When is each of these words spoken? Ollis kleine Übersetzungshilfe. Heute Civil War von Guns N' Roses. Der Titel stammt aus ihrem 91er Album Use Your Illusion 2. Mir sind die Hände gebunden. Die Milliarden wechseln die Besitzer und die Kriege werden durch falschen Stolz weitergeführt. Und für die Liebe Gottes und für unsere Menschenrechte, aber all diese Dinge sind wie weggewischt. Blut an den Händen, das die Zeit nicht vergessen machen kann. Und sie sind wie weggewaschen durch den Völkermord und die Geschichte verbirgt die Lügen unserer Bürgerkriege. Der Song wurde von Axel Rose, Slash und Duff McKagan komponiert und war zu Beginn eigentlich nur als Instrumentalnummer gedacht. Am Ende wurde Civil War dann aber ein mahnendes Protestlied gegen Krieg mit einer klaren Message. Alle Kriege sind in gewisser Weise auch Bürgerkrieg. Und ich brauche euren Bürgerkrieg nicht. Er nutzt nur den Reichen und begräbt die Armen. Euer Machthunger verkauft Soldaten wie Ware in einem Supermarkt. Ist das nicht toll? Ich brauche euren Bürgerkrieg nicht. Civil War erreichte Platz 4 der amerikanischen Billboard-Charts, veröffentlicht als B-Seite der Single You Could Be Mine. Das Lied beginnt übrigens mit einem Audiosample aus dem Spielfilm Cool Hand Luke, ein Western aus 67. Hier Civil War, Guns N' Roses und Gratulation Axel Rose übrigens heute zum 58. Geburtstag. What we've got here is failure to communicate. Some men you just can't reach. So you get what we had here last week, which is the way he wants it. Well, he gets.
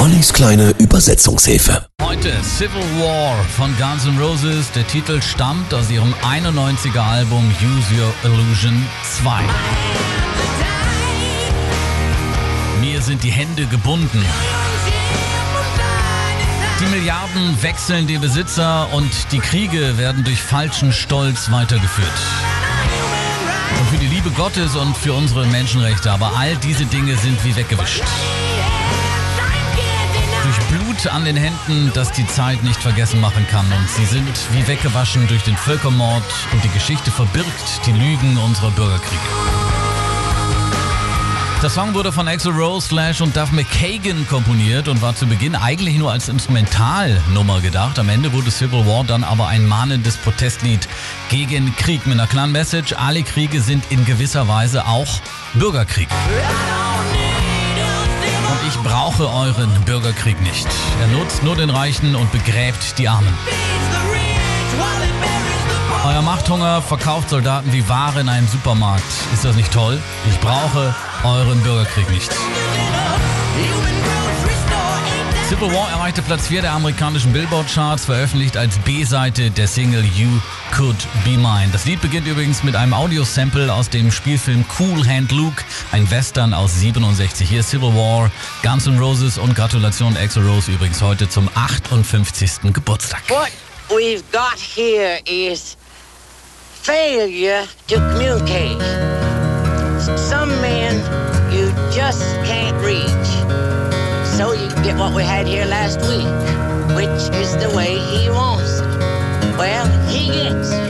Ollis 0.00 0.32
kleine 0.32 0.70
Übersetzungshilfe. 0.78 1.86
Heute 2.02 2.32
Civil 2.42 2.80
War 3.00 3.36
von 3.54 3.76
Guns 3.76 4.06
N' 4.06 4.18
Roses. 4.18 4.72
Der 4.72 4.86
Titel 4.86 5.20
stammt 5.20 5.74
aus 5.74 5.90
ihrem 5.90 6.14
91er 6.22 7.00
Album 7.00 7.44
Use 7.60 7.94
Your 7.94 8.10
Illusion 8.24 8.82
2. 9.22 9.42
Mir 12.80 13.02
sind 13.02 13.22
die 13.22 13.30
Hände 13.30 13.66
gebunden. 13.66 14.24
Die 16.80 16.86
Milliarden 16.86 17.62
wechseln 17.62 18.06
die 18.06 18.16
Besitzer 18.16 18.90
und 18.94 19.10
die 19.32 19.40
Kriege 19.40 19.98
werden 19.98 20.24
durch 20.24 20.40
falschen 20.40 20.94
Stolz 20.94 21.50
weitergeführt. 21.50 22.08
Und 23.78 23.88
für 23.90 23.98
die 23.98 24.06
Liebe 24.06 24.30
Gottes 24.30 24.76
und 24.76 24.96
für 24.96 25.12
unsere 25.12 25.44
Menschenrechte, 25.48 26.10
aber 26.10 26.32
all 26.38 26.56
diese 26.56 26.86
Dinge 26.86 27.18
sind 27.18 27.44
wie 27.44 27.54
weggewischt. 27.54 28.02
Blut 31.02 31.12
an 31.14 31.24
den 31.24 31.36
Händen, 31.36 31.90
das 31.94 32.12
die 32.12 32.26
Zeit 32.26 32.62
nicht 32.62 32.80
vergessen 32.82 33.20
machen 33.20 33.46
kann. 33.50 33.64
Und 33.66 33.88
sie 33.88 34.04
sind 34.04 34.28
wie 34.52 34.66
weggewaschen 34.66 35.26
durch 35.28 35.42
den 35.42 35.56
Völkermord 35.56 36.22
und 36.52 36.64
die 36.64 36.68
Geschichte 36.68 37.10
verbirgt 37.10 37.86
die 37.86 37.92
Lügen 37.92 38.36
unserer 38.38 38.70
Bürgerkriege. 38.70 39.20
Der 41.62 41.70
Song 41.70 41.94
wurde 41.94 42.10
von 42.10 42.26
Axel 42.26 42.52
Rose, 42.52 42.88
Slash 42.88 43.20
und 43.20 43.36
Duff 43.36 43.52
McKagan 43.52 44.26
komponiert 44.28 44.88
und 44.88 45.02
war 45.02 45.14
zu 45.14 45.26
Beginn 45.26 45.54
eigentlich 45.54 45.96
nur 45.96 46.10
als 46.10 46.28
Instrumentalnummer 46.28 47.60
gedacht. 47.60 47.98
Am 47.98 48.08
Ende 48.08 48.32
wurde 48.32 48.50
Civil 48.50 48.86
War 48.86 49.04
dann 49.04 49.24
aber 49.24 49.48
ein 49.48 49.66
mahnendes 49.66 50.16
Protestlied 50.16 50.88
gegen 51.28 51.74
Krieg 51.76 52.06
mit 52.06 52.18
einer 52.18 52.26
klaren 52.26 52.52
Message. 52.52 52.94
Alle 52.94 53.22
Kriege 53.22 53.60
sind 53.60 53.84
in 53.90 54.04
gewisser 54.04 54.48
Weise 54.48 54.86
auch 54.86 55.20
Bürgerkrieg. 55.54 56.08
Und 56.10 56.89
ich 58.70 58.78
brauche 58.82 59.28
euren 59.28 59.68
Bürgerkrieg 59.84 60.40
nicht. 60.42 60.66
Er 61.00 61.08
nutzt 61.08 61.42
nur 61.42 61.56
den 61.56 61.70
Reichen 61.70 62.14
und 62.14 62.30
begräbt 62.30 62.98
die 62.98 63.08
Armen. 63.08 63.34
Euer 66.06 66.22
Machthunger 66.22 66.80
verkauft 66.80 67.30
Soldaten 67.30 67.72
wie 67.72 67.88
Ware 67.88 68.20
in 68.20 68.28
einem 68.28 68.46
Supermarkt. 68.46 69.02
Ist 69.32 69.44
das 69.44 69.56
nicht 69.56 69.72
toll? 69.72 69.98
Ich 70.30 70.38
brauche 70.38 70.94
euren 71.24 71.60
Bürgerkrieg 71.62 72.08
nicht. 72.10 72.30
Civil 75.48 75.72
War 75.74 75.90
erreichte 75.90 76.22
Platz 76.22 76.46
4 76.46 76.62
der 76.62 76.72
amerikanischen 76.72 77.32
Billboard-Charts, 77.32 78.04
veröffentlicht 78.04 78.56
als 78.56 78.78
B-Seite 78.78 79.50
der 79.50 79.66
Single 79.66 80.04
You 80.04 80.28
Could 80.72 80.96
Be 81.24 81.36
Mine. 81.36 81.68
Das 81.72 81.84
Lied 81.84 82.00
beginnt 82.00 82.26
übrigens 82.26 82.62
mit 82.62 82.76
einem 82.76 82.94
Audiosample 82.94 83.72
aus 83.72 83.90
dem 83.90 84.10
Spielfilm 84.10 84.64
Cool 84.78 85.06
Hand 85.06 85.32
Luke, 85.32 85.62
ein 85.92 86.10
Western 86.10 86.54
aus 86.54 86.80
67. 86.80 87.48
Hier 87.48 87.62
Civil 87.62 87.94
War, 87.94 88.30
Guns 88.62 88.86
N' 88.86 88.98
Roses 88.98 89.38
und 89.38 89.54
Gratulation 89.54 90.16
Axel 90.16 90.46
Rose 90.46 90.70
übrigens 90.70 91.02
heute 91.02 91.28
zum 91.28 91.48
58. 91.54 92.72
Geburtstag. 92.72 93.22
What 93.28 93.50
we've 93.88 94.22
got 94.32 94.58
here 94.58 95.18
is 95.26 95.76
failure 96.82 97.64
to 97.88 97.96
communicate. 97.96 98.80
Some 100.16 100.50
men 100.60 100.96
you 101.52 101.72
just 101.94 102.22
can't 102.44 102.76
reach. 102.82 103.30
So 104.36 104.54
you 104.54 104.68
get 104.82 104.96
what 104.96 105.14
we 105.14 105.22
had 105.22 105.46
here 105.46 105.66
last 105.66 106.00
week, 106.02 106.26
which 106.96 107.28
is 107.40 107.56
the 107.58 107.70
way 107.76 107.98
he 107.98 108.30
wants 108.30 108.80
it. 108.80 109.19
Well, 109.60 109.86
he 110.08 110.28
gets. 110.28 110.89